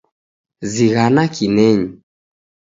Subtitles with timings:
[0.73, 1.87] Zighana kinenyi